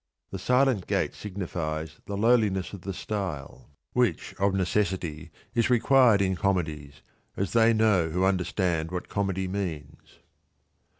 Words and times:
The 0.31 0.39
silent 0.39 0.87
gait 0.87 1.13
signifies 1.13 1.99
the 2.07 2.17
lowliness 2.17 2.73
of 2.73 2.81
the 2.81 2.91
style, 2.91 3.69
which 3.93 4.33
of 4.39 4.55
necessity 4.55 5.29
is 5.53 5.69
required 5.69 6.23
in 6.23 6.35
Comedies, 6.35 7.03
as 7.37 7.53
they 7.53 7.71
know 7.71 8.09
who. 8.09 8.25
understand 8.25 8.89
what 8.89 9.09
Comedy 9.09 9.47
means. 9.47 10.17